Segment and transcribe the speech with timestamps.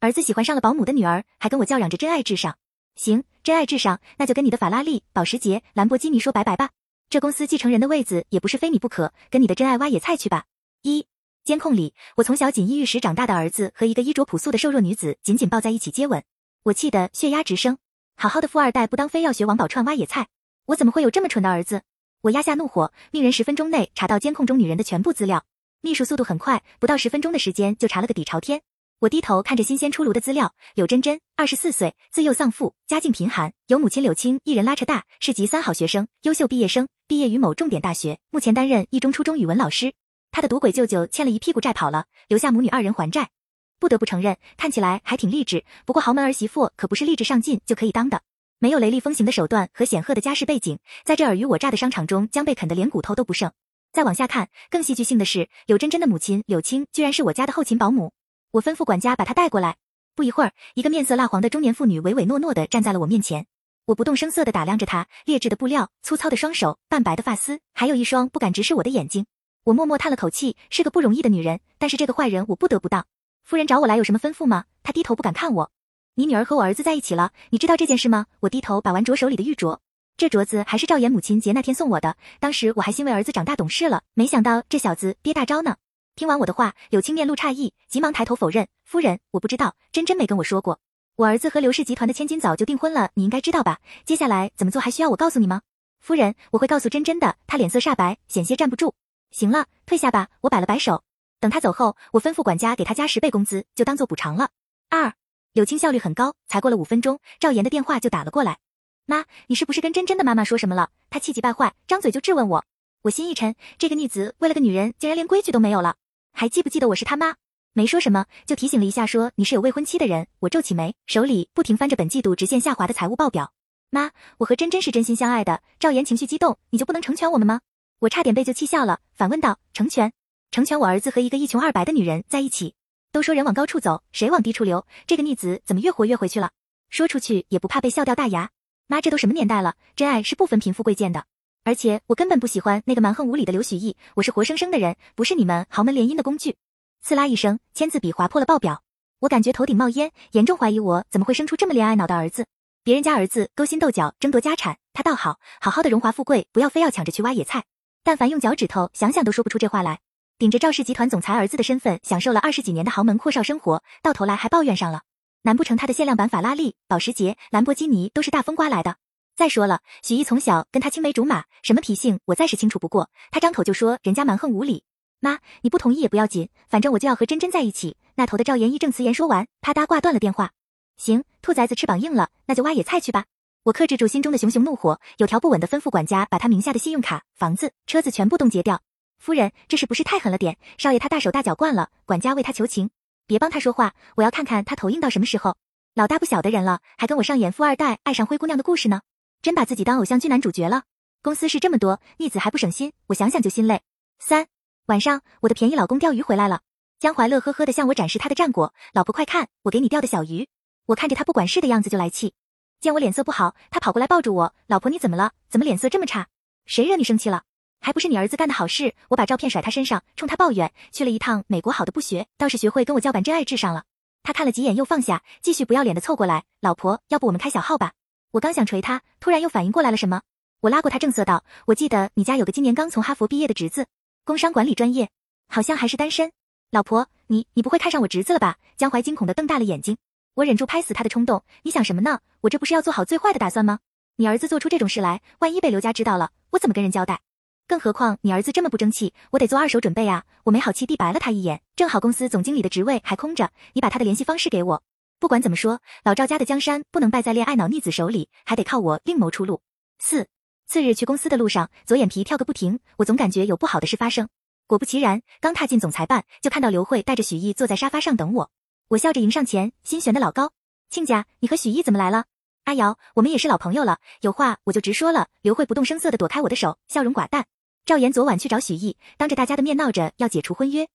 [0.00, 2.56] 儿子喜欢上了保姆的女儿，还跟我叫嚷着真爱至上。
[2.94, 6.70] 行，真爱至上，那就跟你的法拉利、保时捷、兰博基尼说拜拜吧。
[7.10, 10.46] 这公司继承人的位子也不是非你不可，跟你的真爱挖野菜去吧。
[10.80, 11.06] 一
[11.44, 16.24] 监控里，我从小锦衣玉食长大的儿子和一个衣着朴素的瘦弱女子紧紧抱在一起接吻，
[16.62, 17.76] 我气得血压直升。
[18.16, 20.28] 好好的富二代不当非要学王宝钏挖野菜，
[20.64, 21.82] 我怎么会有这么蠢的儿子？
[22.22, 25.44] 我压下怒火，命人十分钟内查到监控中女人的全部资料。
[25.82, 28.62] 秘书速度很快，不到十分钟的时间就查了个底朝天。
[29.00, 39.94] 我低头看着新鲜出炉的资料，柳真真，二十四岁，自幼丧父，家境贫寒，由母亲柳青一人拉扯大，是级三好学生，优秀毕业生，毕业于某重点大学，目前担任一中初中语文老师。
[40.30, 43.30] 他的赌鬼舅舅欠了一屁股债跑了，留下母女二人还债。
[43.78, 45.64] 不得不承认，看起来还挺励志。
[45.86, 48.20] 不过豪门儿媳妇可不是励志上进就可以当的，
[48.58, 53.50] 没有雷厉风行的手段和显赫的家世背景，在这尔虞我诈的商场中将被啃得连骨头都不剩。
[53.94, 58.12] 再往下看，更戏剧性的是，柳真真的母亲柳青居然是我家的后勤保姆。
[58.52, 59.76] 我吩咐管家把她带过来。
[60.14, 63.46] 不一会儿，一个面色蜡黄的中年妇女唯唯诺诺的站在了我面前。
[63.86, 69.26] 我不动声色的打量着她，劣质的布料，粗糙的双手，半白的发丝，还有一双不敢直视我的眼睛。
[69.64, 73.06] 我默默叹了口气，是个不容易的女人，但是这个坏人我不得不当。
[73.44, 74.64] 夫人找我来有什么吩咐吗？
[74.82, 75.70] 她低头不敢看我。
[76.14, 78.26] 你女儿和我儿子在一起了，你知道这件事吗？
[78.40, 79.78] 我低头把玩着手里的玉镯，
[80.16, 82.16] 这镯子还是赵岩母亲节那天送我的。
[82.38, 85.76] 当时我还欣慰儿子长大懂事了，没想到这小子憋大招呢。
[86.16, 90.78] 听完我的话，柳青面露诧异，急忙抬头否认：“夫人，我不知道，真真没跟我说过。
[91.16, 93.78] 我儿子和刘氏集团的千金早就订婚了，你应该知道吧？
[94.04, 95.62] 接下来怎么做还需要我告诉你吗？”
[96.00, 97.36] 夫人，我会告诉真真的。
[97.46, 98.94] 她脸色煞白，险些站不住。
[99.30, 100.28] 行了，退下吧。
[100.42, 101.04] 我摆了摆手。
[101.40, 104.50] 等他走后，我吩咐管家给他加十倍工资，就当做补偿了。
[104.90, 105.14] 二，
[105.52, 108.58] 柳青效率很高，才过了五分钟，赵岩的电话就打了过来。
[109.06, 110.90] 妈，你是不是跟真真的妈妈说什么了？
[111.08, 112.64] 他气急败坏，张嘴就质问我。
[113.02, 115.96] 我心一沉，这个逆子为了个女人，竟然连规矩都没有了。
[116.34, 117.34] 还记不记得我是他妈？
[117.72, 120.26] 没说什么，就提醒了一下，说你是有未婚妻的人。
[120.40, 123.52] 我皱起眉，手里不停翻着本季度直线下滑的财务报表。
[123.88, 125.62] 妈，我和真真是真心相爱的。
[125.78, 127.60] 赵岩情绪激动，你就不能成全我们吗？
[128.00, 130.12] 我差点被就气笑了，反问道：成全？
[130.50, 132.74] 成全我儿子和一个一穷二白的女人在一起？
[133.12, 134.86] 都说人往高处走，谁往低处流？
[135.06, 136.50] 这个逆子怎么越活越回去了？
[136.90, 138.50] 说出去也不怕被笑掉大牙。
[138.88, 139.76] 妈，这都什么年代了？
[139.96, 141.24] 真爱是不分贫富贵贱的。
[141.62, 146.56] 而且我根本不喜欢那个蛮横无理的刘许毅，我是活生生的人，不是你们豪门联姻的工具。
[147.02, 148.82] 刺啦一声，签字笔划破了报表，
[149.20, 152.46] 我感觉头顶冒烟，严重怀疑我怎么会生出这么恋爱脑的儿子。
[152.82, 157.64] 别人家儿子勾心斗角争夺家产，他倒好，好好的荣华富贵，不要非要抢着去挖野菜。
[158.02, 160.00] 但凡用脚趾头想想都说不出这话来。
[160.38, 165.02] 顶着赵氏集团总裁儿子的身份，享受了二十几年的豪门阔少生活，到头来还抱怨上了。
[165.42, 168.96] 难不成他的限量版法拉利、保时捷、兰博基尼都是大风刮来的？
[169.36, 173.08] 再说了，许毅从小跟他青梅竹马，什么脾性我再是清楚不过。
[173.30, 174.84] 他张口就说人家蛮横无理。
[175.20, 177.96] 妈，你不同意也不要紧，反正我就要和真真在一起。
[178.16, 180.50] 那头的赵岩义正辞严说完，啪嗒挂断了电话。
[180.96, 183.24] 行，兔崽子翅膀硬了，那就挖野菜去吧。
[183.62, 188.80] 我克制住心中的熊熊怒火，有条不紊的吩咐管家把他名下的信用卡、房子、车子全部冻结掉。
[189.18, 190.56] 夫人，这是不是太狠了点？
[190.78, 191.90] 少爷他大手大脚惯了。
[192.06, 192.90] 管家为他求情，
[193.26, 195.56] 别帮他说话，我要看看他头硬到什么时候。
[195.94, 199.02] 老大不小的人了，还跟我上演富二代爱上灰姑娘的故事呢。
[199.42, 200.82] 真把自己当偶像剧男主角了。
[201.22, 203.82] 公司事这么多，逆子还不省心，我想想就心累。
[204.18, 204.46] 三
[204.86, 206.60] 晚上，我的便宜老公钓鱼回来了。
[206.98, 210.48] 江淮乐呵呵的向我展示他的战果，老婆快看，我给你钓的小鱼。
[210.86, 212.34] 我看着他不管事的样子就来气，
[212.80, 215.32] 见我脸色不好，他跑过来抱住我，老婆你怎么了？
[215.48, 216.28] 怎么脸色这么差？
[216.66, 217.44] 谁惹你生气了？
[217.80, 218.94] 还不是你儿子干的好事。
[219.08, 223.84] 我把照片甩他身上，冲他抱怨，去了一趟美国，好的不学，倒是学会跟我叫板真爱至上了。
[224.22, 227.92] 他看了几眼又放下，继续不要脸的凑过来，老婆，要不我们开小号吧？
[228.32, 230.22] 我刚想捶他，突然又反应过来了什么，
[230.60, 233.86] 我拉过他正色道：“我记得你家有个今年刚从哈佛毕业的侄子，
[234.24, 235.10] 工商管理专业，
[235.48, 236.30] 好像还是单身。
[236.70, 239.96] 老婆，你你不会看上我侄子了吧？”江淮惊恐的瞪大了眼睛，
[240.34, 242.20] 我忍住拍死他的冲动，你想什么呢？
[242.42, 243.80] 我这不是要做好最坏的打算吗？
[244.16, 247.20] 你儿子做出这种事来，万一被刘家知道了，我怎么跟人交代？
[247.66, 250.24] 更何况你儿子这么不争气，我得做二手准备啊！
[250.44, 254.82] 我没好气地白了他一眼，正好公司总经理的职位还空着，你把他的联系方式给我。
[255.20, 259.60] 不管怎么说，老赵家的江山不能败在恋爱脑逆子手里，还得靠我另谋出路。
[259.98, 260.26] 四
[260.66, 264.30] 次日去公司的路上，左眼皮跳个不停，我总感觉有不好的事发生。
[264.66, 268.50] 果不其然，刚踏进总裁办，就看到刘慧带着许毅坐在沙发上等我。
[268.88, 270.52] 我笑着迎上前，心悬的老高，
[270.88, 272.24] 亲家，你和许毅怎么来了？
[272.64, 275.28] 阿瑶，我们也是老朋友了，有话我就直说了。
[275.42, 277.44] 刘慧不动声色的躲开我的手，笑容寡淡。
[277.84, 280.88] 赵岩昨晚去找许毅，当着大家的面闹着要解除婚约。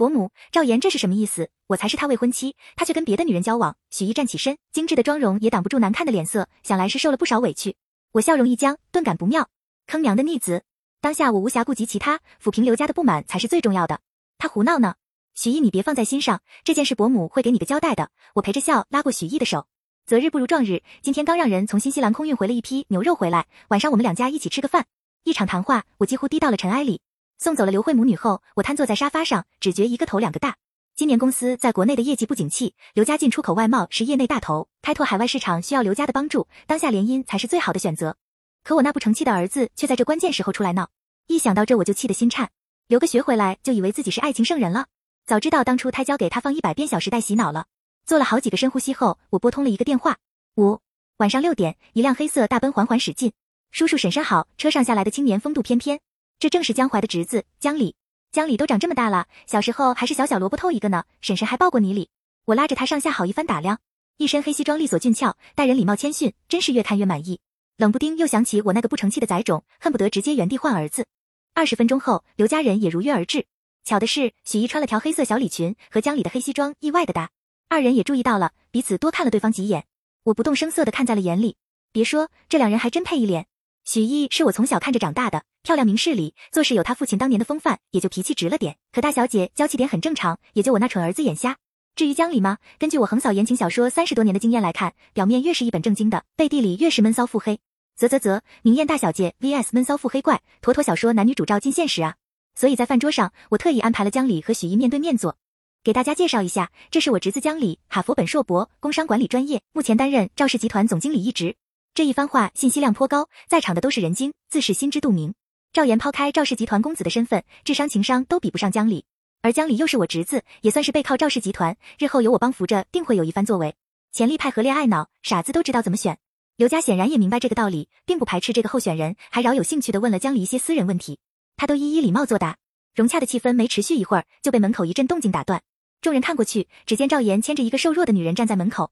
[0.00, 1.50] 伯母，赵岩这是什么意思？
[1.66, 3.76] 我才是他未婚妻，他却跟别的女人交往。
[3.90, 7.76] 许毅站起身，精致的妆容也挡不住难看的脸色，想来是受了不少委屈。
[8.12, 9.50] 我笑容一僵，顿感不妙，
[9.86, 10.62] 坑娘的逆子！
[11.02, 14.00] 当下我无暇顾及其他，抚平刘家的不满才是最重要的。
[14.38, 14.94] 他胡闹呢？
[15.34, 18.08] 许毅，你别放在心上，这件事伯母会给你个交代的。
[18.36, 19.66] 我陪着笑拉过许毅的手。
[20.06, 24.86] 择日不如撞日，今天刚让人从新西兰空运回了一批牛肉回来，晚上我们两家一起吃个饭。
[25.24, 27.02] 一场谈话，我几乎低到了尘埃里。
[27.42, 30.56] 送走了刘慧母女后，我瘫坐在沙发上，只觉一个头两个大。
[30.94, 38.18] 今年公司在国内的业绩不景气，刘家进出口外贸是业内大头，开拓海外市场需要刘家的帮助，当下联姻才是最好的选择。
[38.62, 40.90] 可我那不成器的儿子却在这关键时候出来闹，
[41.28, 42.50] 一想到这我就气得心颤。
[42.88, 44.84] 留个学回来就以为自己是爱情圣人了，
[45.24, 47.64] 早知道当初胎教给他放一百遍《小时代》洗脑了。
[48.04, 50.18] 做了好几个深呼吸后，我拨通了一个电话。
[50.56, 50.78] 五
[51.16, 53.32] 晚上六点，一辆黑色大奔缓缓驶进，
[53.70, 56.00] 叔叔婶婶好，车上下来的青年风度翩翩，
[56.40, 57.94] 这正是江淮的侄子江里。
[58.32, 61.04] 江里都长这么大了，小时候还是小小萝卜头一个呢。
[61.20, 62.08] 婶婶还抱过你里，
[62.46, 63.78] 我拉着他上下好一番打量，
[64.16, 67.40] 一身黑西装利索俊俏，待人礼貌谦逊，真是越看越满意。
[67.76, 71.04] 冷不丁又想起我那个不成器的崽种，恨不得直接原地换儿子。
[71.52, 73.44] 二十分钟后，刘家人也如约而至。
[73.84, 77.28] 巧的是，许毅穿了条黑色小礼裙，和江里的黑西装意外的搭。
[77.68, 79.84] 二人也注意到了，彼此多看了对方几眼。
[80.22, 81.58] 我不动声色的看在了眼里。
[81.92, 83.46] 别说，这两人还真配一脸。
[83.84, 85.42] 许毅是我从小看着长大的。
[85.62, 88.76] 漂亮明事理，做事有他父亲当年的风范，也就脾气直了点。
[88.92, 91.56] 可大小姐娇气点很正常，也就我那蠢儿子眼瞎。
[91.96, 92.58] 至于江里吗？
[92.78, 97.58] 根据我横扫言情小说三十多年的经验来看，表面越是一本正经的，背地里越是闷骚腹黑。
[97.96, 102.14] 啧啧啧，明艳大小姐 vs 闷骚腹黑怪，妥妥小说男女主照进现实啊！
[102.54, 105.36] 所以在饭桌上，我特意安排了江里和许毅面对面坐，
[105.84, 111.56] 给大家介绍一下，这是我侄子江里，哈佛本硕博，工商管理专业，目前担任赵氏集团总经理一职。
[111.92, 115.34] 这一番话信息量颇高，在场的都是人精，自是心知肚明。
[115.72, 119.04] 赵岩抛开赵氏集团公子的身份，智商情商都比不上江里，
[119.42, 123.74] 而江里又是我侄子，也算是背靠赵氏集团，日后有我帮扶着，定会有一番作为。
[124.12, 126.16] 潜力派和恋爱脑，傻子都知道怎么选。
[126.56, 131.18] 刘家显然也明白这个道理，并不排斥这个候选人，还饶有兴趣的问了江里一些私人问题，
[131.56, 132.56] 他都一一礼貌作答。
[132.94, 135.60] 融洽的气氛没持续一会儿，就被门口一阵动静打断。
[136.00, 138.90] 众人看过去，只见赵岩牵着一个瘦弱的女人站在门口，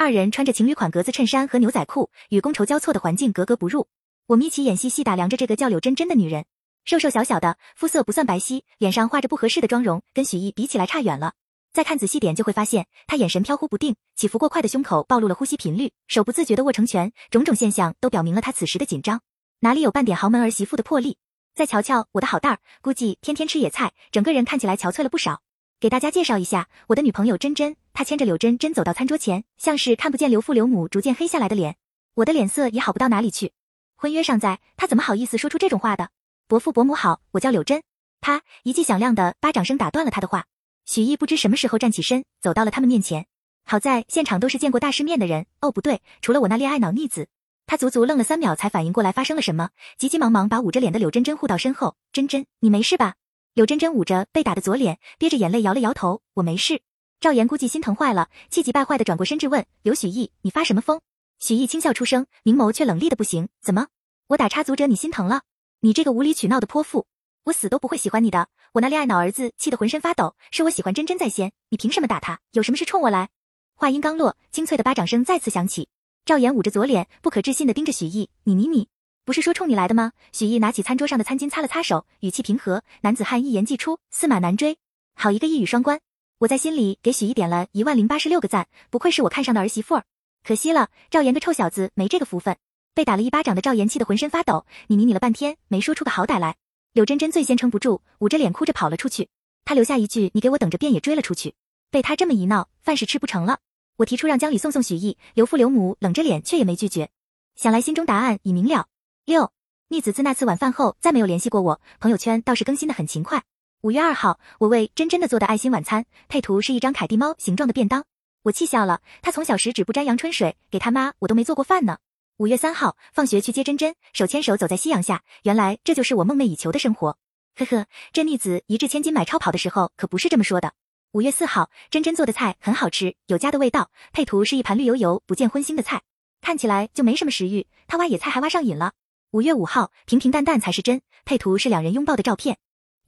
[0.00, 3.88] 二人穿着情侣款格子衬衫和牛仔裤，与觥筹交错的环境格格不入。
[4.28, 6.44] 我眯起眼细细打量着这个叫柳真真的女人，
[6.84, 11.32] 瘦瘦小小的，肤色不算白皙，脸上画着不合适的妆容，跟许毅比起来差远了。
[11.72, 19.20] 再看仔细点，就会发现她眼神飘忽不定，起伏过快的胸口暴露了呼吸频率，手不自觉的握成拳，种种现象都表明了她此时的紧张，
[19.62, 21.18] 哪里有半点豪门儿媳妇的魄力？
[21.56, 25.40] 再瞧瞧我的好蛋儿，估计天天吃野菜，整个人看起来憔悴了不少。
[25.80, 31.74] 给大家介绍一下我的女朋友真真，她牵着柳真真走到餐桌前，像是看不见刘父刘母逐渐黑下来的脸，
[32.14, 33.50] 我的脸色也好不到哪里去。
[33.96, 36.10] 婚约尚在，他怎么好意思说出这种话的？
[36.46, 37.82] 伯父伯母好，我叫柳真。
[38.20, 40.46] 他一记响亮的巴掌声打断了他的话。
[40.84, 43.26] 许毅不知什么时候站起身，走到了他们面前。
[43.64, 45.46] 好在现场都是见过大世面的人。
[45.60, 47.26] 哦，不对，除了我那恋爱脑逆子。
[47.66, 51.96] 他足足愣了三秒，才反应过来发生了什么，急急忙忙把捂着脸的柳真真护到身后。
[52.12, 53.16] 真真，你没事吧？
[53.54, 56.80] 柳真真捂着被打的左脸，憋着眼泪摇了摇头，我没事。
[57.20, 61.00] 赵岩估计心疼坏了，气急败坏的转过身质问刘许毅，你发什么疯？
[61.40, 63.48] 许毅轻笑出声，明眸却冷厉的不行。
[63.60, 63.88] 怎么？
[64.28, 65.42] 我打叉足者你心疼了？
[65.80, 67.06] 你这个无理取闹的泼妇，
[67.42, 68.46] 我死都不会喜欢你的。
[68.72, 72.38] 我那恋爱脑儿子气得浑身发抖，是我喜欢真真在先，你凭什么打他？
[72.52, 73.30] 有什么事冲我来？
[73.74, 75.88] 话音刚落，清脆的巴掌声再次响起。
[76.24, 78.88] 赵岩捂着左脸，不可置信的盯着许毅，你你你，
[79.24, 80.12] 不是说冲你来的吗？
[80.32, 84.78] 许毅拿起餐桌上的餐巾擦了擦手，语气平和，男子汉一言既出，驷马难追。
[85.16, 86.00] 好一个一语双关，
[86.40, 90.04] 我在心里给许毅点了一万零八十六个赞，不愧是我看上的儿媳妇儿。
[90.44, 92.56] 可惜了，赵岩个臭小子没这个福分。
[92.94, 96.54] 被打了一巴掌的赵岩气得浑身发抖，你你你了半天没说出个好歹来。
[96.92, 99.28] 柳真真最先撑不住，捂着脸哭着跑了出去。
[99.64, 101.54] 他留下一句你给我等着，便也追了出去。
[101.90, 103.58] 被他这么一闹，饭是吃不成了。
[103.96, 107.10] 我提出让江里送送许毅，刘父刘母冷着脸却也没拒绝。
[107.56, 108.86] 想来心中答案已明了。
[109.24, 109.50] 六
[109.88, 113.42] 逆子自那次晚饭后再没有联系过我，朋友圈倒是更新的很勤快。
[113.80, 118.04] 五月二号，我为真真的做的爱心晚餐，配图是一张凯蒂猫形状的便当。
[118.42, 121.98] 我气笑了，他从小十指不沾阳春水，给他妈我都没做过饭呢。
[122.38, 127.18] 五月三号，放学去接真真，手牵手走在夕阳下，原来这就是我梦寐以求的生活。
[127.54, 130.72] 呵呵，这逆子一掷千金买超跑的时候可不是这么说的。
[131.12, 133.92] 五月四号，真真做的菜很好吃，有家的味道。
[134.12, 136.02] 配图是一盘绿油油、不见荤腥的菜，
[136.40, 137.68] 看起来就没什么食欲。
[137.86, 138.94] 他挖野菜还挖上瘾了。
[139.30, 141.00] 五月五号，平平淡淡才是真。
[141.24, 142.58] 配图是两人拥抱的照片。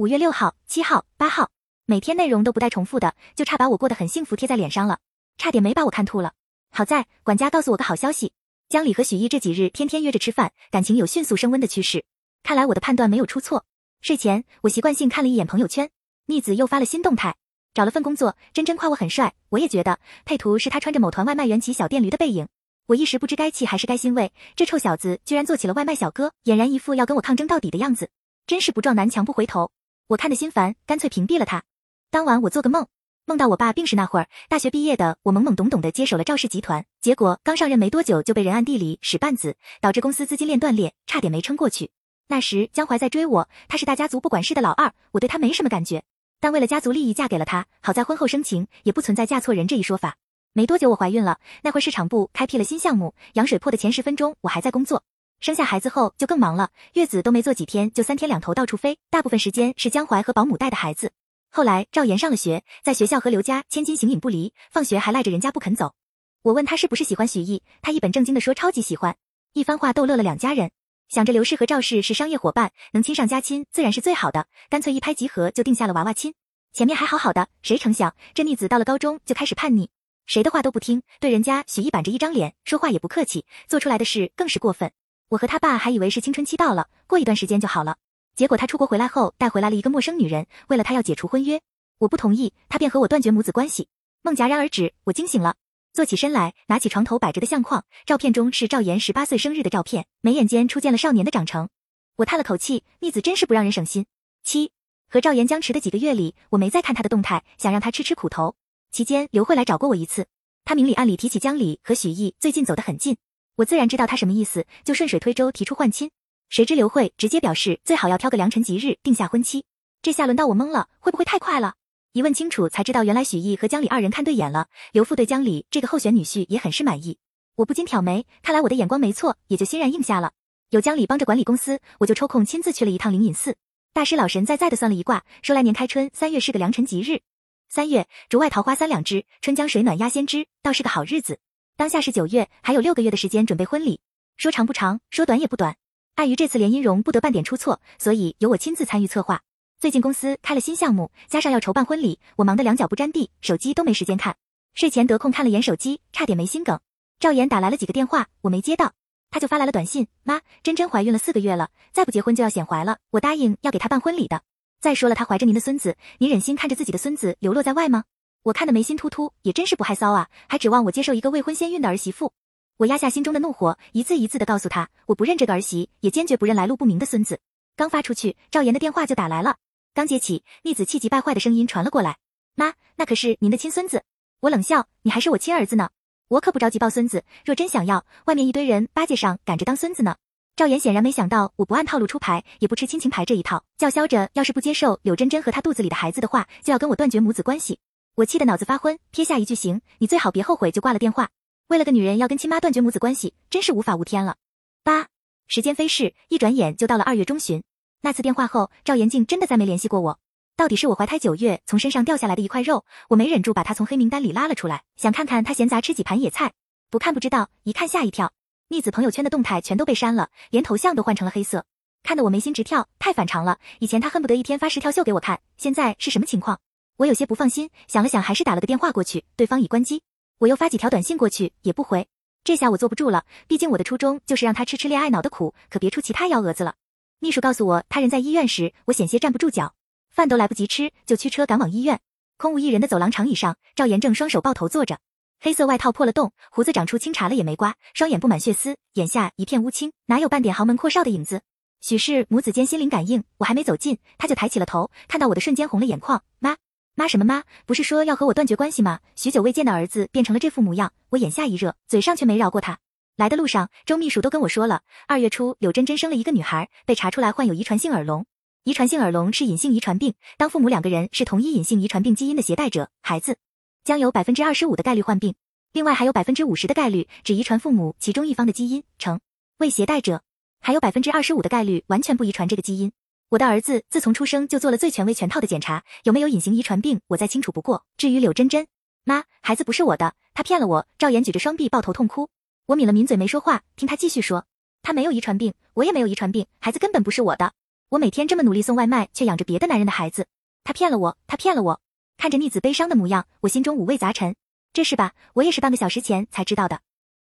[0.00, 1.50] 五月六号、七号、八号，
[1.84, 4.98] 每天内容都不带重复的，就差把我过得很幸福贴在脸上了。
[5.36, 6.32] 差点没把我看吐了。
[6.70, 8.32] 好在管家告诉我个好消息，
[8.70, 12.06] 江里和许毅这几日天天约着吃饭，感情有迅速升温的趋势。
[12.42, 13.66] 看来我的判断没有出错。
[14.00, 15.90] 睡前我习惯性看了一眼朋友圈，
[16.28, 17.36] 逆子又发了新动态，
[17.74, 20.00] 找了份工作，真真夸我很帅，我也觉得。
[20.24, 22.48] 配图是他穿着某团外卖员骑小电驴的背影，
[22.86, 28.08] 我一时不知该气还是该欣慰，这臭小子居然做起了外卖小哥，俨然一副要跟我抗争到底的样子，
[28.46, 29.70] 真是不撞南墙不回头。
[30.10, 31.62] 我看得心烦，干脆屏蔽了他。
[32.10, 32.88] 当晚我做个梦，
[33.26, 41.92] 梦到我爸病逝那会儿，大学毕业的我懵懵懂懂的接手了赵氏集团，结果刚上任没多久就被人暗地里使绊子，导致公司资金链断裂，差点没撑过去。
[42.26, 46.02] 那时江淮在追我，他是大家族不管事的老二，我对他没什么感觉，
[46.40, 47.66] 但为了家族利益嫁给了他。
[47.80, 50.16] 好在婚后生情，也不存在嫁错人这一说法。
[50.52, 55.04] 没多久我怀孕了，那会市场部开辟了新项目，羊水破的前十分钟我还在工作。
[55.40, 61.12] 生下孩子后就更忙了，月子都没做几天就三天两头到处飞，大部分时间是江淮和保姆带的孩子。
[61.50, 65.94] 后来赵岩上了学，在学校和刘家千金形影不离，放学还赖着人家不肯走。
[66.42, 69.16] 我问他是不是喜欢许毅，他一本正经的说超级喜欢，
[69.54, 70.70] 一番话逗乐了两家人。
[71.08, 76.34] 想着刘氏和赵氏是商业伙伴，能亲上加亲自然是最好的，干脆一拍即合就定下了娃娃亲。
[76.74, 79.88] 前面还好好的，谁成想这逆子到了高中就开始叛逆，
[80.26, 84.92] 谁的话都不听，对人家许毅板着一张脸，说话也不客气，做出来的事更是过分。
[85.30, 87.98] 我和他爸还以为是青春期到了，过一段时间就好了。
[88.34, 90.48] 结果他出国回来后，带回来了一个陌生女人。
[90.66, 91.60] 为了他要解除婚约，
[91.98, 93.86] 我不同意，他便和我断绝母子关系。
[94.22, 95.54] 梦戛然而止，我惊醒了，
[95.92, 101.68] 坐起身来，拿起床头摆着的相框，照片中是赵岩十八岁生日的照片，眉眼间出现了少年的长成。
[102.16, 104.06] 我叹了口气，逆子真是不让人省心。
[104.42, 104.72] 七
[105.08, 108.56] 和赵岩僵持的几个月里，我没再看他的动态，想让他吃吃苦头。
[108.90, 110.26] 期间刘慧来找过我一次，
[110.64, 113.16] 他明里暗里提起江里和许毅最近走得很近，
[113.60, 116.10] 我自然知道他什么意思，就顺水推舟提出换亲。
[116.48, 119.64] 谁知刘慧直接表示最好要挑个良辰吉日定下婚期，
[120.00, 121.74] 这下轮到我懵了，会不会太快了？
[122.12, 124.68] 一问清楚才知道，原来许毅和江里二人看对眼了。
[124.92, 127.18] 刘父对江里这个候选女婿也很是满意，
[127.56, 130.32] 我不禁挑眉，看来我的眼光没错，也就欣然应下了。
[130.70, 133.56] 有江里帮着管理公司，我就抽空亲自去了一趟灵隐寺。
[133.92, 137.20] 大师老神在在的算了一卦，说来年开春三月是个良辰吉日。
[137.68, 141.38] 三月竹外桃花三两枝，春江水暖鸭先知，倒是个好日子。
[141.80, 144.00] 当下是九月，还有六个月的时间准备婚礼，
[144.36, 145.76] 说长不长，说短也不短。
[146.14, 149.40] 碍于这次联姻容不得半点出错，所以由我亲自参与策划。
[149.78, 154.36] 最近公司开了新项目，加上要筹办婚礼，我忙得两脚不沾地，手机都没时间看。
[154.74, 156.78] 睡前得空看了眼手机，差点没心梗。
[157.18, 158.92] 赵岩打来了几个电话，我没接到，
[159.30, 162.98] 他就发来了短信：妈，真真怀孕了四个月了，再不结婚就要显怀了。
[163.12, 164.42] 我答应要给她办婚礼的。
[164.82, 168.04] 再说了，她怀着您的孙子，您忍心看着自己的孙子流落在外吗？
[168.42, 172.32] 我看得眉心突突，也真是不害臊啊，还指望我接受一个未婚先孕的儿媳妇。
[172.78, 177.38] 我压下心中的怒火，一字一字的告诉他，我不认这个儿媳，也坚决不认来路不明的孙子。
[177.76, 179.56] 刚发出去，赵岩的电话就打来了。
[179.92, 182.16] 刚接起，逆子气急败坏的声音传了过来
[182.56, 184.02] ：“妈，那可是您的亲孙子。”
[184.40, 185.90] 我冷笑：“你还是我亲儿子呢，
[186.28, 187.24] 我可不着急抱孙子。
[187.44, 190.16] 若真想要，外面一堆人巴结上赶着当孙子呢。”
[190.56, 197.78] 赵岩显然没想到我不按套路出牌，也不吃亲情牌这一套，叫嚣着要是不接受柳真真和她肚子里的孩子的话，就要跟我断绝母子关系。
[198.16, 201.30] 我气得脑子发昏，撇下一句：“行，你最好别后悔。”就挂了电话。
[201.68, 204.36] 为了个女人要跟亲妈断绝母子关系，真是无法无天了。
[204.82, 205.08] 八，
[205.46, 207.62] 时间飞逝，一转眼就到了二月中旬。
[208.02, 210.18] 那次电话后，赵延静真的再没联系过我。
[210.56, 216.52] 到底是我怀胎九月从身上掉下来的一块肉，我没忍住把她从黑名单里拉了出来，想看看她闲杂吃几盘野菜。
[216.90, 218.32] 不看不知道，一看吓一跳。
[218.68, 221.64] 逆子朋友圈的动态全都被删了，连头像都换成了黑色，
[222.02, 223.58] 看得我眉心直跳，太反常了。
[223.78, 226.60] 以前他恨不得一天发十条秀给我看，现在是什么情况？
[227.00, 230.02] 我有些不放心，想了想，还是打了个电话过去，对方已关机。
[230.36, 232.06] 我又发几条短信过去，也不回。
[232.44, 236.74] 这下我坐不住了，毕竟我的初衷就是让他吃吃恋爱脑的苦，可别出其他幺蛾子了。
[237.18, 239.72] 秘书告诉我，他人在医院时，我险些站不住脚，
[240.10, 241.98] 饭都来不及吃，就驱车赶往医院。
[242.36, 244.98] 空无一人的走廊长椅上，赵岩正双手抱头坐着，
[245.40, 251.40] 黑色外套破了洞，胡子长出清茬了也没刮，双眼布满血丝，眼下一片乌青，哪有半点豪门阔少的影子？
[251.80, 256.54] 许是母子间心灵感应，我还没走近，他就抬起了头，看到我的瞬间红了眼眶，妈。
[257.00, 257.44] 妈什么妈？
[257.64, 259.00] 不是说要和我断绝关系吗？
[259.16, 262.78] 许久未见的儿子变成了这副模样，我眼下一热，嘴上却没饶过他。
[263.16, 268.26] 来的路上，周秘书都跟我说了，二月初柳真真生了一个女孩，被查出来患有遗传性耳聋。
[268.64, 273.38] 遗传性耳聋是隐性遗传病，当父母两个人是同一隐性遗传病基因的携带者，孩子
[273.82, 275.34] 将有百分之二十五的概率患病，
[275.72, 279.18] 另外还有百分之五十的概率只遗传父母其中一方的基因，成
[279.56, 280.20] 为携带者，
[280.60, 282.92] 还有百分之二十五的概率完全不遗传这个基因。
[283.30, 287.84] 我的儿子自从出生就做了最权威全套的检查，有没有隐形遗传病，我再清楚不过。
[287.96, 288.66] 至于柳真真，
[289.04, 290.88] 妈，孩子不是我的，他骗了我。
[290.98, 292.28] 赵岩举着双臂抱头痛哭，
[292.66, 294.46] 我抿了抿嘴没说话，听他继续说，
[294.82, 297.52] 他没有遗传病，我也没有遗传病，孩子根本不是我的。
[297.90, 300.26] 我每天这么努力送外卖，却养着别的男人的孩子，
[300.64, 301.80] 他骗了我，他骗了我。
[302.16, 304.34] 看着逆子悲伤的模样，我心中五味杂陈。
[304.72, 306.80] 这事吧，我也是半个小时前才知道的。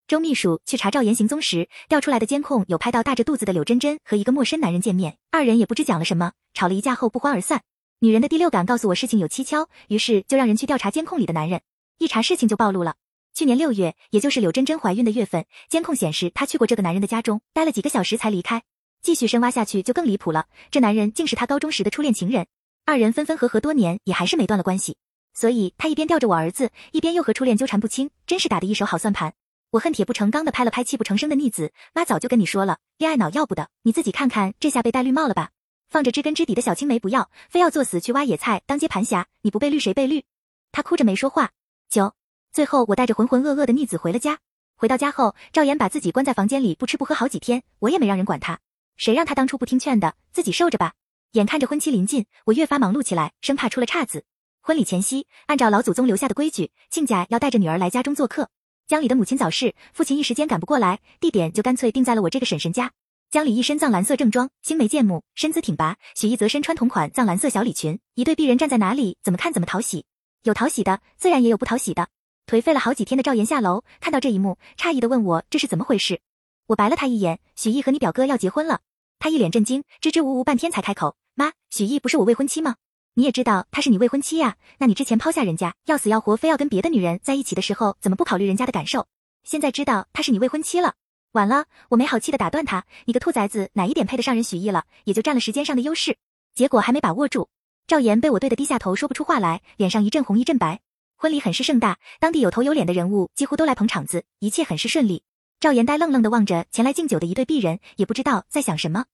[0.07, 7.63] 周秘书去查赵岩行踪时，调出来的监控有拍到大着肚子的柳真真和一个陌生男人见面，二人也不知讲了什么，吵了一架后不欢而散。
[7.99, 11.59] 女人的第六感告诉我事情有蹊跷，于是就让人去调查监控里的男人。
[11.97, 12.95] 一查事情就暴露了，
[13.33, 18.63] 去年六月，也就是柳真真怀孕的月份，监控显示她去过这个男人的家中，待了几个小时才离开。
[19.01, 22.47] 继续深挖下去就更离谱了，这男人竟是她高中时的初恋情人。
[22.85, 24.95] 二人分分合合多年，也还是没断了关系。
[25.33, 29.33] 所以他一边吊着我儿子，一边又和初恋纠缠不清，真是打的一手好算盘。
[29.71, 35.49] 我恨铁不成钢的拍了拍泣不成声的逆子，妈早就跟你说了，恋爱脑要不得，你自己看看，这下被戴绿帽了吧？
[35.89, 40.23] 放着知根知底的小青梅不要，非要作死去挖野菜当接盘侠，你不被绿谁被绿？
[40.71, 41.51] 他哭着没说话。
[41.89, 42.13] 九，
[42.53, 44.39] 最后我带着浑浑噩噩的逆子回了家。
[44.77, 48.59] 回到家后，赵岩把自己关在房间里不吃不喝好几天，我也没让人管他。
[48.95, 50.93] 谁让他当初不听劝的，自己受着吧。
[51.33, 54.23] 眼看着婚期临近，我越发忙碌起来，生怕出了岔子。
[54.61, 58.49] 婚礼前夕，按照老祖宗留下的规矩，亲家要带着女儿来家中做客。
[58.87, 62.93] 江里的母亲早逝，父亲一时间赶不过来，地点就干脆定在了我这个婶婶家。
[63.29, 70.05] 江里一身藏蓝色正装，星眉剑目，身姿挺拔；许毅则身穿同款藏蓝色小礼裙，一对璧人站在哪里，怎么看怎么讨喜。
[70.43, 72.07] 有讨喜的，自然也有不讨喜的。
[72.45, 76.21] 颓废了好几天的赵岩下楼，看到这一幕，诧异的问我这是怎么回事。
[76.67, 78.79] 我白了他一眼，许毅和你表哥要结婚了。
[79.19, 82.77] 他一脸震惊，支支吾吾半天才开口：“妈，许毅不是我未婚妻吗？”
[83.17, 89.07] 你也知道她是你未婚妻呀，那你之前抛下人家，要死要活非要跟别的女人在一起的时候，怎么不考虑人家的感受？
[89.43, 90.93] 现在知道她是你未婚妻了，
[91.31, 91.65] 晚了！
[91.89, 94.83] 我没好气的打断他，你个兔崽子，哪一点配得上人许毅了？
[95.05, 96.15] 也就占了时间上的优势，
[96.53, 97.49] 结果还没把握住。
[97.87, 100.81] 赵岩被我对得低下头，说不出话来，脸上一阵红一阵白。
[101.15, 105.23] 婚礼很是盛大，当地有头有脸的人物几乎都来捧场子，一切很是顺利。
[105.59, 109.05] 赵岩呆愣愣的望着前来敬酒的一对璧人，也不知道在想什么。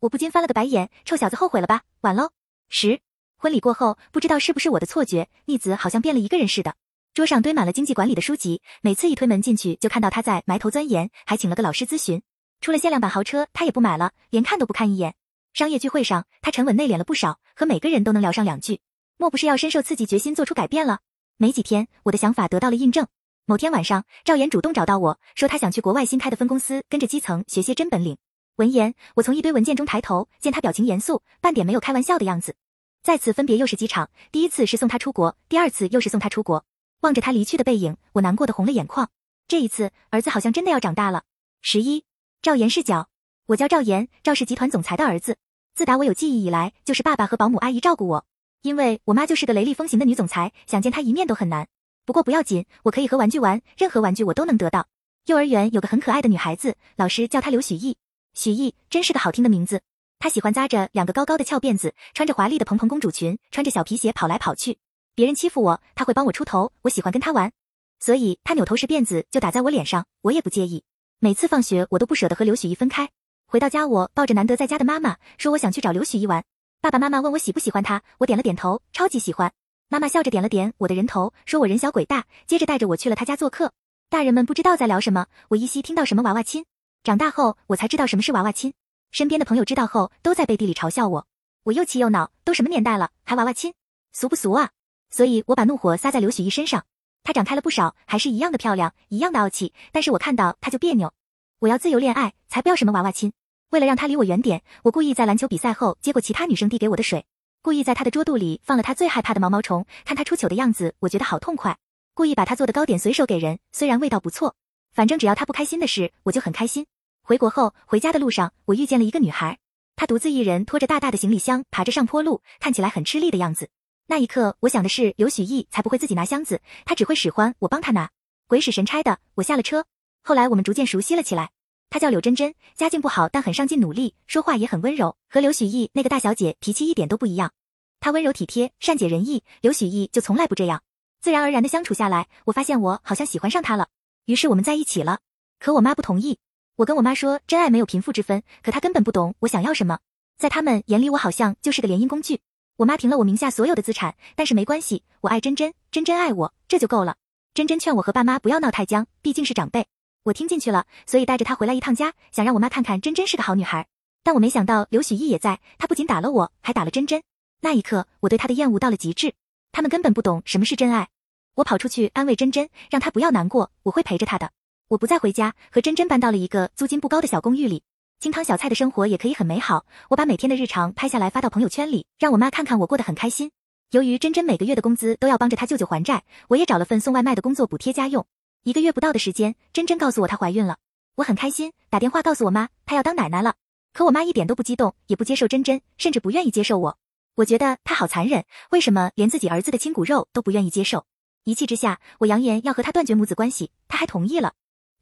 [0.00, 1.82] 我不禁翻了个白眼，臭小子后悔了吧？
[2.00, 2.30] 晚喽！
[2.68, 2.98] 十。
[3.42, 6.76] 婚礼过后，不知道是不是我的错觉，逆子好像变了一个人似的。
[7.12, 12.22] 桌上堆满了经济管理的书籍，每次一推门进去，就看到他在埋头钻研，还请了个老师咨询。
[12.60, 15.16] 出了限量版豪车，他也不买了，连看都不看一眼。
[15.54, 18.78] 商业聚会上，他沉稳内敛了不少，和每个人都能聊上两句。
[19.16, 21.00] 莫不是要深受刺激，决心做出改变了？
[21.36, 23.08] 没几天，我的想法得到了印证。
[23.46, 28.16] 某天晚上，赵岩主动找到我说，他想去国外新开的分公司，跟着基层学些真本领。
[28.54, 32.54] 闻言，我从一堆文件中抬头，见他表情严肃，半点没有开玩笑的样子。
[33.02, 36.64] 再次分别又是机场，第一次是送他出国，第二次又是送他出国。
[37.00, 39.10] 望着他离去的背影，我难过的红了眼眶。
[39.48, 41.24] 这一次，儿子好像真的要长大了。
[41.60, 42.04] 十一，
[42.40, 43.08] 赵岩是角，
[43.46, 45.36] 我叫赵岩，赵氏集团总裁的儿子。
[45.74, 48.24] 自打我有记忆以来，就是爸爸和保姆阿姨照顾我。
[48.62, 51.66] 因为我妈就是个雷厉风行的女总裁，想见她一面都很难。
[52.04, 54.86] 不过不要紧，我可以和玩具玩，任何玩具我都能得到。
[55.26, 57.96] 幼儿园有个很可爱的女孩子，老师叫她刘许艺。
[58.34, 59.82] 许艺真是个好听的名字。
[60.22, 64.78] 她喜欢扎着两个高高的翘辫子，穿着华丽的蓬蓬公主裙，穿着小皮鞋跑来跑去。
[65.16, 66.70] 别人欺负我，她会帮我出头。
[66.82, 67.50] 我喜欢跟她玩，
[67.98, 70.84] 所以她扭头时辫子就打在我脸上，我也不介意。
[71.18, 73.10] 每次放学，我都不舍得和刘许一分开。
[73.48, 76.44] 回到家，我抱着难得在家的妈妈，说我想去找刘许一玩。
[76.80, 79.52] 爸爸妈妈问我喜不喜欢他，我点了点头，超级喜欢。
[79.88, 83.72] 妈妈笑着点了点我的人头，说我人小鬼大，接着带着我去了他家做客。
[84.08, 86.64] 大人们不知道在聊什么，我依稀听到什么娃娃亲。
[87.02, 88.72] 长大后，我才知道什么是娃娃亲。
[89.12, 91.26] 身边的朋友知道后，都在背地里嘲笑我。
[91.64, 93.74] 我又气又恼，都什么年代了，还娃娃亲，
[94.10, 94.70] 俗不俗啊？
[95.10, 96.86] 所以我把怒火撒在刘许艺身上。
[97.22, 99.74] 她长开了不少，还是一样的漂亮，一样的傲气。
[99.92, 101.12] 但是我看到她就别扭。
[101.58, 103.34] 我要自由恋爱，才不要什么娃娃亲。
[103.68, 107.26] 为了让她离我远点，我故意在篮球比赛后接过其他女生递给我的水，
[107.60, 109.84] 故意在她的桌肚里放了她最害怕的毛毛虫。
[110.06, 111.76] 看她出糗的样子，我觉得好痛快。
[112.14, 114.54] 故意把她做的糕点随手给人，虽然味道不错，
[114.94, 116.86] 反正只要她不开心的事，我就很开心。
[117.24, 119.58] 回国后，回家的路上，我遇见了一个女孩，
[119.94, 123.70] 她独自一人拖着大大的行李箱，爬着上坡路，看起来很吃力的样子。
[124.08, 128.10] 那一刻，我想的是刘许毅才不会自己拿箱子，他只会使唤我帮他拿，
[128.48, 129.86] 鬼使神差的，我下了车。
[130.24, 131.50] 后来我们逐渐熟悉了起来。
[131.90, 137.52] 她叫柳真真，家境不好，但很上进努力，说话也很温柔，和刘许毅那个大小姐脾气一点都不一样。
[138.00, 140.82] 她温柔体贴，善解人意，刘许毅就从来不这样。
[141.20, 143.88] 自然而然的相处下来，我发现我好像喜欢上她了，
[144.24, 145.20] 于是我们在一起了。
[145.60, 146.38] 可我妈不同意。
[146.82, 150.00] 我跟我妈说，真爱没有贫富之分，可她根本不懂我想要什么。
[150.36, 152.40] 在他们眼里，我好像就是个联姻工具。
[152.76, 157.14] 我妈停了我名下所有的资产，但是没关系，我爱真真，真真爱我，这就够了。
[157.54, 159.86] 真真劝我和爸妈不要闹太僵，毕竟是长辈。
[160.24, 163.86] 我听进去了，所以带着她回来一趟家，想让我妈看看真真是个好女孩。
[164.24, 167.22] 但我没想到刘许毅也在，他不仅打了我，还打了真真。
[167.60, 169.34] 那一刻，我对他的厌恶到了极致。
[169.70, 171.10] 他们根本不懂什么是真爱。
[171.54, 174.50] 我跑出去安慰真真，让她不要难过，我会陪着她的。
[174.92, 177.82] 我不再回家，和珍珍搬到了一个租金不高的小公寓里，
[178.20, 179.86] 清汤小菜的生活也可以很美好。
[180.10, 183.50] 我把每天的日常拍下来发到朋友圈里，让我妈看看我过得很开心。
[183.92, 188.26] 由于珍珍每个月的工资都要帮着她舅舅还债，我也找了份送外卖的工作补贴家用。
[188.64, 190.76] 一个月不到的时间，珍珍告诉我她怀孕了，
[191.14, 193.54] 我很开心，打电话告诉我妈她要当奶奶了。
[193.94, 196.98] 可我妈一点都不激动，也不接受珍珍，甚至不愿意接受我。
[197.36, 201.06] 我觉得她好残忍，为什么连自己儿子的亲骨肉都不愿意接受？
[201.44, 204.52] 一气之下，我扬言要和她断绝母子关系，她还同意了。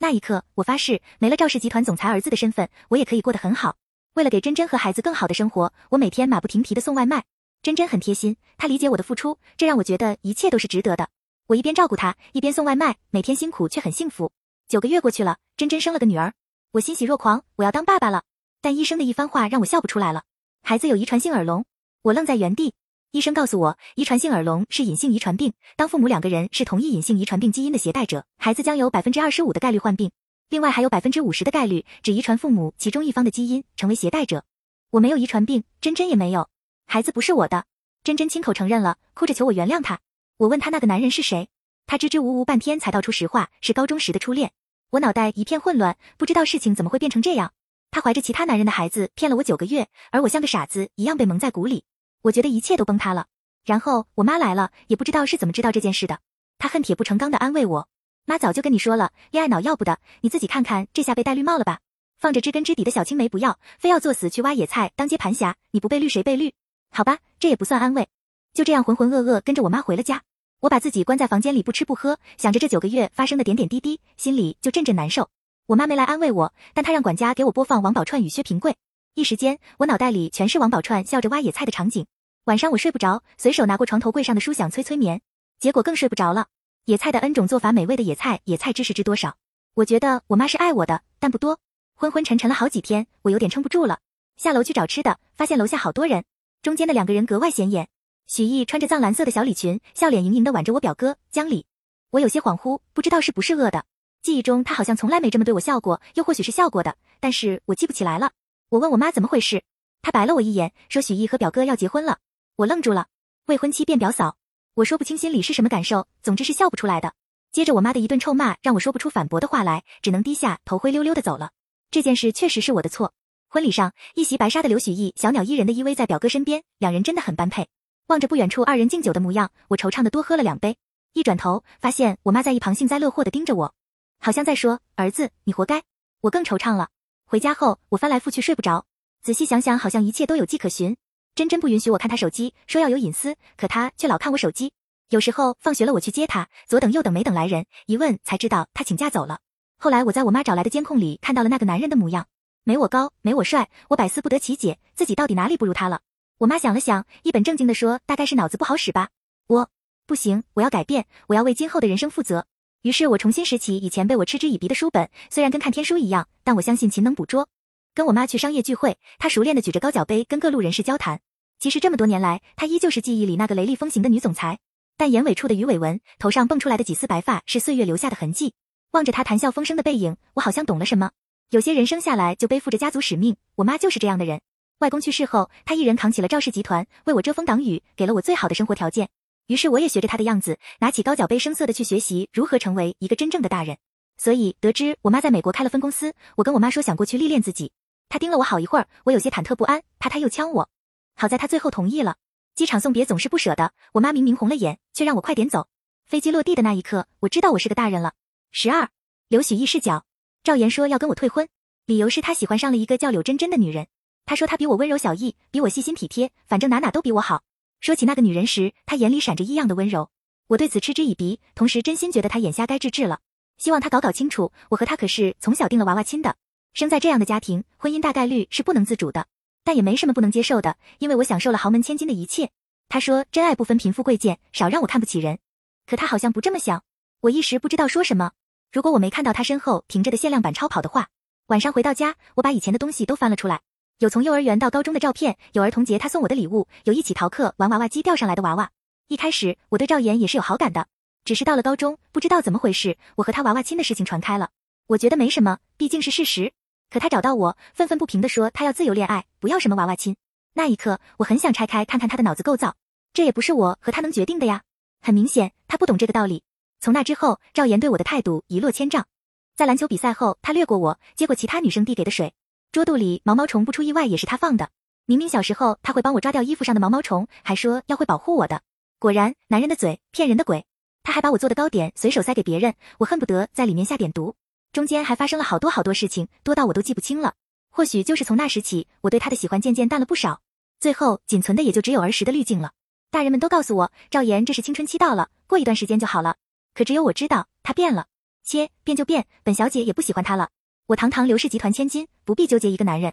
[0.02, 3.76] 那一刻，我发誓，没了赵氏集团总裁儿子的身份，我也可以过得很好。
[4.14, 7.24] 为了给真真和孩子更好的生活，我每天马不停蹄的送外卖。
[7.62, 11.10] 真真很贴心，她理解我的付出，这让我觉得一切都是值得的。
[11.48, 14.32] 我一边照顾她，一边送外卖，每天辛苦却很幸福。
[14.66, 16.32] 九个月过去了，真真生了个女儿，
[16.72, 18.22] 我欣喜若狂，我要当爸爸了。
[18.62, 20.22] 但医生的一番话让我笑不出来了。
[20.62, 21.66] 孩子有遗传性耳聋，
[22.00, 22.72] 我愣在原地。
[23.12, 30.12] 医生告诉我，遗传性耳聋是隐性遗传病，当父母两个人是同一隐性遗传病基因的携带者，孩子将有百分之二十五的概率患病，
[30.48, 34.44] 另外还有百分之五十的概率只遗传父母其中一方的基因，成为携带者。
[34.90, 36.48] 我没有遗传病，真真也没有。
[36.86, 37.64] 孩子不是我的，
[38.04, 39.98] 真真亲口承认了，哭着求我原谅他。
[40.36, 41.48] 我问他那个男人是谁，
[41.86, 44.52] 他支支吾吾半天才道出实话，是高中时的初恋。
[44.90, 47.52] 我脑袋一片混乱，不知道事情怎么会变成这样。
[47.90, 51.82] 他怀着其他男人的孩子骗了我九个月，而我像个傻子一样被蒙在鼓里。
[52.22, 53.26] 我觉得一切都崩塌了。
[53.64, 56.18] 然后我妈来了，也不知道是怎么知道这件事的。
[56.58, 57.88] 她恨铁不成钢的安慰我
[58.26, 61.80] ：“妈早就跟你说了，恋爱脑要不得，你自己看看，这下被戴绿帽了吧？
[62.18, 66.52] 放着知根知底的小青梅不要，非要作死去挖野菜当接盘侠，你不被绿谁被绿？”
[66.92, 68.08] 好吧，这也不算安慰。
[68.52, 70.22] 就这样浑浑噩噩跟着我妈回了家，
[70.60, 75.28] 我把自己关在房间里不吃不喝，想着这九个月发生的点点滴滴，心里就阵阵难受。
[75.66, 78.76] 我妈没来安慰我，但她让管家给我播放王宝钏与薛平贵，
[79.14, 82.06] 一时间我脑袋里全是王宝钏笑着挖野菜的场景。
[82.44, 85.20] 晚上我睡不着，随手拿过床头柜上的书想催催眠，
[85.58, 86.46] 结果更睡不着了。
[86.84, 89.36] 野菜的 N 种做法，美味的野菜，野菜知识知多少？
[89.74, 91.58] 我觉得我妈是爱我的，但不多。
[91.94, 93.98] 昏昏沉沉了好几天，我有点撑不住了，
[94.36, 96.24] 下楼去找吃的，发现楼下好多人。
[96.62, 97.88] 中间的两个人格外显眼，
[98.26, 101.66] 许艺穿着藏蓝色的小礼裙，笑脸盈盈的挽着我表哥江里。
[102.10, 103.84] 我有些恍惚，不知道是不是饿的。
[104.22, 108.30] 记忆中他好像从来没这么对我笑过，又或许是笑过的，但是我记不起来了。
[108.70, 109.64] 我问我妈怎么回事，
[110.00, 112.18] 她白了我一眼，说许毅和表哥要结婚了。
[112.54, 113.08] 我愣住了，
[113.46, 114.36] 未婚妻变表嫂，
[114.74, 117.14] 我说不清心里是什么感受，总之是笑不出来的。
[117.50, 121.50] 接着我妈的一顿臭骂，让我说不出反驳的话来，只能低下头灰溜溜的走了。
[121.90, 123.12] 这件事确实是我的错。
[123.48, 127.66] 婚礼上，一袭白纱的刘许毅小鸟依人的依偎在表哥身边，两人真的很般配。
[128.06, 130.76] 望着不远处二人敬酒的模样，我惆怅的多喝了两杯。
[131.12, 133.74] 一转头，发现我妈在一旁幸灾乐祸的盯着我，
[134.20, 135.82] 好像在说：“儿子，你活该。”
[136.22, 136.90] 我更惆怅了。
[137.30, 138.86] 回家后，我翻来覆去睡不着。
[139.22, 140.96] 仔细想想，好像一切都有迹可循。
[141.36, 144.72] 真真不允许我看她手机，说要有隐私，可她却老看我手机。
[145.10, 149.38] 有时候放学了，我去接她，左等右等没等来人，一问才知道她请假走了。
[149.78, 152.26] 后来我在我妈找来的监控里看到了那个男人的模样。
[152.64, 156.00] 没我高，没我帅，我百思不得其解，自己到底哪里不如他了？
[156.38, 159.10] 我妈想了想，一本正经地说：“大概是脑子不好使吧。”
[159.46, 159.70] 我
[160.04, 162.46] 不行，我要改变，我要为今后的人生负责。
[162.82, 167.46] 于是我重新拾起以前被我嗤之以鼻的书本，虽然跟看天书一样，但我相信勤能捕捉。
[167.92, 171.20] 跟我妈去商业聚会，她熟练的举着高脚杯跟各路人士交谈。
[171.58, 174.60] 其实这么多年来，她依旧是记忆里那个雷厉风行的女总裁，
[174.96, 178.54] 但眼尾处的鱼尾纹，头上蹦出来的几丝白发，是岁月留下的痕迹。
[178.92, 181.10] 望着她谈笑风生的背影，我好像懂了什么。
[181.50, 184.40] 有些人生下来就背负着家族使命，我妈就是这样的人。
[184.78, 189.10] 外公去世后，她一人扛起了赵氏集团，为我遮风挡雨，给了我最好的生活条件。
[189.50, 193.78] 于是我也学着她的样子，拿起高脚杯，生涩的去学习如何成为一个真正的大人。
[194.16, 197.72] 所以得知我妈在美国开了分公司，我跟我妈说想过去历练自己。
[198.08, 200.68] 她盯了我好一会儿，我有些忐忑不安，怕她又呛我。
[201.16, 202.14] 好在她最后同意了。
[202.54, 205.66] 机场送别总是不舍得，我妈明明红了眼，却让我快点走。
[206.06, 208.12] 飞机落地的那一刻，我知道我是个大人了。
[208.52, 208.90] 十二，
[209.26, 210.04] 刘许义视角。
[210.44, 211.48] 赵岩说要跟我退婚，
[211.86, 213.88] 理由是他喜欢上了一个叫柳真真的女人。
[214.26, 217.42] 他说她比我温柔小意，比我细心体贴，反正哪哪都比我好。
[217.80, 220.10] 说起那个女人时，他眼里闪着异样的温柔。
[220.48, 223.20] 我对此嗤之以鼻，同时真心觉得他眼瞎该治治了。
[223.56, 226.36] 希望他搞搞清楚，我和他可是从小定了娃娃亲的。
[226.74, 229.26] 生在这样的家庭，婚姻大概率是不能自主的，
[229.64, 232.50] 但也没什么不能接受的，因为我享受了豪门千金的一切。
[232.90, 235.38] 他说真爱不分贫富贵贱，少让我看不起人。
[235.86, 236.84] 可他好像不这么想，
[237.20, 238.32] 我一时不知道说什么。
[238.70, 241.08] 如果我没看到他身后停着的限量版超跑的话，
[241.46, 243.62] 晚上回到家，我把以前的东西都翻了出来，
[244.00, 248.70] 有从幼儿园到高中的照片，有儿童节他送我的礼物，有一起逃课玩娃娃机钓上来的娃娃。
[249.08, 250.86] 一开始我对赵岩也是有好感的，
[251.22, 254.48] 只是到了高中，不知道怎么回事，我和他娃娃亲的事情传开了。
[254.86, 256.54] 我觉得没什么，毕竟是事实。
[256.88, 260.16] 可他找到我，愤愤不平地说他要自由恋爱，不要什么娃娃亲。
[260.54, 262.76] 那一刻，我很想拆开看看他的脑子构造，
[263.12, 264.62] 这也不是我和他能决定的呀。
[265.02, 266.42] 很明显，他不懂这个道理。
[266.80, 269.06] 从那之后，赵岩对我的态度一落千丈。
[269.54, 272.32] 在篮球比赛后，他掠过我，接过其他女生递给的水。
[272.72, 274.70] 桌肚里毛毛虫不出意外也是他放的。
[275.04, 278.62] 明明小时候他会帮我抓掉衣服上的毛毛虫，还说要会保护我的。
[279.00, 280.64] 果然，男人的嘴骗人的鬼。
[281.02, 284.36] 他还把我做的糕点随手塞给别人，我恨不得在里面下点毒。
[284.72, 287.34] 中间还发生了好多好多事情，多到我都记不清了。
[287.70, 290.40] 或许就是从那时起，我对他的喜欢渐渐淡了不少。
[290.78, 292.70] 最后仅存的也就只有儿时的滤镜了。
[293.10, 296.36] 大人们都告诉我，赵岩这是青春期到了，过一段时间就好了。
[296.72, 298.06] 可只有我知道，他变了。
[298.44, 300.50] 切，变就变，本小姐也不喜欢他了。
[300.90, 303.12] 我堂堂刘氏集团千金，不必纠结一个男人，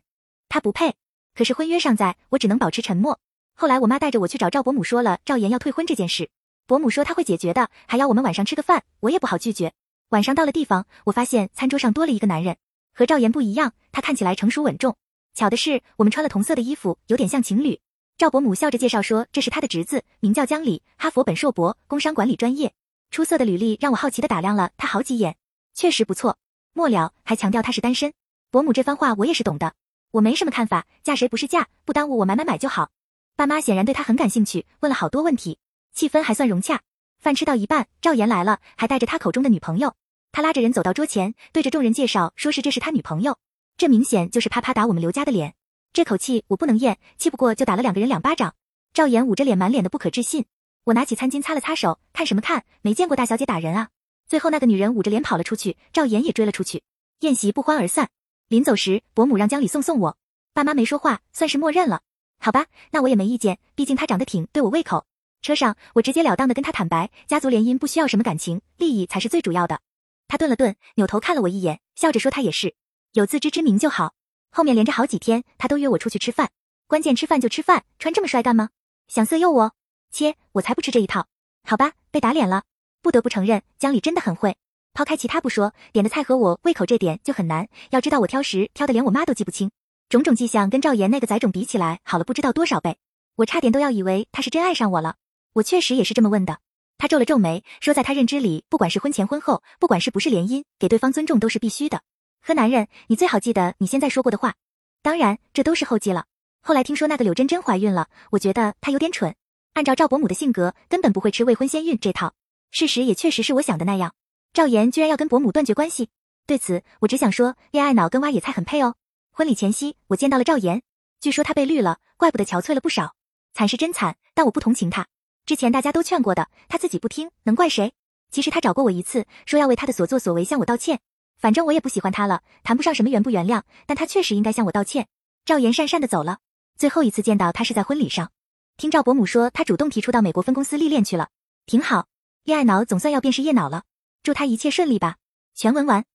[0.49, 0.95] 他不配。
[1.35, 3.19] 可是婚约尚在，我只能保持沉默。
[3.53, 6.31] 后来我妈带着我去找赵伯母说了赵岩要退婚这件事，
[6.65, 9.73] 伯母说她会解决的，还要我们晚上吃个饭，我也不好拒绝。
[10.09, 12.57] 晚上到了地方，我发现餐桌上多了一个男人，
[12.95, 14.95] 和赵岩不一样，他看起来成熟稳重。
[15.35, 17.79] 巧的是，我们穿了同色的衣服，有点像情侣。
[18.17, 22.73] 赵伯母笑着介绍说，这是他的侄子，名叫江里，哈佛本硕博，工商管理专业。
[23.11, 25.37] 出色的履历让我好奇的打量了他好几眼，
[25.75, 26.39] 确实不错。
[26.77, 28.13] 末了还强调他是单身。
[28.51, 29.73] 伯母这番话我也是懂的，
[30.11, 32.91] 我没什么看法，嫁谁不是嫁，不耽误我买买买就好。
[33.35, 35.57] 爸妈显然对他很感兴趣，问了好多问题，
[35.91, 36.81] 气氛还算融洽。
[37.19, 39.95] 饭吃到一半，赵岩来了，还带着他口中的女朋友。
[40.31, 43.39] 他拉着人走到桌前，对着众人介绍，说是这是他女朋友。
[43.75, 45.55] 这明显就是啪啪打我们刘家的脸。
[45.93, 48.53] 这口气我不能咽，气不过就打了两个人两巴掌。
[48.93, 50.45] 赵岩捂着脸，满脸的不可置信。
[50.83, 52.63] 我拿起餐巾擦了擦手，看什么看？
[52.81, 53.89] 没见过大小姐打人啊！
[54.27, 56.83] 最后那个女人捂着脸跑了出去，赵岩也追了出去。
[57.21, 58.09] 宴席不欢而散。
[58.49, 60.17] 临走时，伯母让江里送送我。
[60.53, 62.01] 爸妈没说话，算是默认了。
[62.39, 65.05] 好吧，那我也没意见，毕竟他长得挺对我胃口。
[65.41, 69.79] 车上，我直截了当的跟他坦白，家族联姻不需要什么感情，利益才是最主要的。
[70.27, 72.75] 他顿了顿，扭头看了我一眼，笑着说他也是，
[73.13, 74.13] 有自知之明就好。
[74.51, 76.49] 后面连着好几天，他都约我出去吃饭，
[76.87, 78.69] 关键吃饭就吃饭，穿这么帅干嘛？
[79.07, 79.73] 想色诱我？
[80.11, 81.27] 切，我才不吃这一套。
[81.63, 82.63] 好吧，被打脸了。
[83.01, 84.55] 不得不承认，江里真的很会。
[84.93, 87.67] 抛开其他不说，点的菜和我胃口这点就很难。
[87.91, 89.69] 要知道我挑食，挑的连我妈都记不清。
[90.09, 92.97] 种种迹象跟赵岩那个崽种比起来，好了不知道多少倍。
[93.35, 95.15] 我差点都要以为他是真爱上我了。
[95.53, 96.59] 我确实也是这么问的。
[96.97, 102.01] 他皱了皱眉，说在他认知里，不管是婚前婚后，不管是不是联姻，给对方尊重都是必须的。
[102.41, 104.55] 和男人，你最好记得你现在说过的话。
[105.03, 106.25] 当然，这都是后记了。
[106.61, 109.35] 后来听说那个柳真真怀孕了，我觉得她有点蠢。
[109.73, 112.33] 按照赵伯母的性格，根本不会吃未婚先孕这套。
[112.71, 114.13] 事实也确实是我想的那样。
[114.53, 116.09] 赵岩居然要跟伯母断绝关系，
[116.45, 118.95] 对此我只想说，恋爱脑跟挖野菜很配哦。
[119.31, 120.81] 婚礼前夕，我见到了赵岩，
[121.19, 123.13] 据说他被绿了，怪不得憔悴了不少。
[123.53, 125.07] 惨是真惨，但我不同情他。
[125.45, 127.93] 之前大家都劝过的，他自己不听，能怪谁？
[128.31, 130.99] 其实他找过我一次，说要为他的所作所为向我道歉。
[131.37, 135.07] 反正我也不喜欢他了，谈不上什么原不原谅，但他确实应该向我道歉。
[135.45, 136.39] 赵岩讪讪的走了，
[136.77, 138.31] 最后一次见到他是在婚礼上。
[138.75, 141.29] 听赵伯母说，他主动提出到美国分公司历练去了，
[141.65, 142.07] 挺好。
[142.47, 143.83] 恋爱脑总算要变事业脑了，
[144.23, 145.17] 祝他一切顺利吧。
[145.53, 146.05] 全文完。